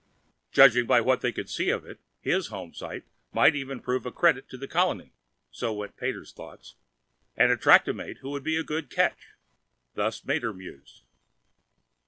[0.51, 3.03] Judging by what they could see of it, his homesite
[3.33, 5.13] might even prove a credit to the colony
[5.51, 6.73] (so went Pater's thoughts)
[7.37, 9.33] and attract a mate who would be a good catch
[9.93, 11.03] (thus Mater mused).